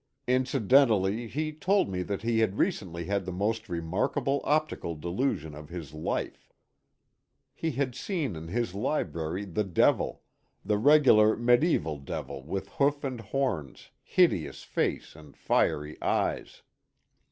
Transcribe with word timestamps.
Incidentally 0.25 1.27
he 1.27 1.53
told 1.53 1.87
me 1.87 2.01
that 2.01 2.23
he 2.23 2.39
had 2.39 2.57
recently 2.57 3.03
had 3.05 3.23
the 3.23 3.31
most 3.31 3.69
remarkable 3.69 4.41
optical 4.45 4.95
delusion 4.95 5.53
of 5.53 5.69
his 5.69 5.93
life. 5.93 6.51
He 7.53 7.69
had 7.73 7.93
seen 7.93 8.35
in 8.35 8.47
his 8.47 8.73
library 8.73 9.45
the 9.45 9.63
Devil,— 9.63 10.23
the 10.65 10.79
regular 10.79 11.35
mediaeval 11.35 11.99
Devil 11.99 12.41
with 12.41 12.69
hoof 12.69 13.03
and 13.03 13.21
horns, 13.21 13.91
hideous 14.01 14.63
face 14.63 15.15
and 15.15 15.37
fiery 15.37 16.01
eyes. 16.01 16.63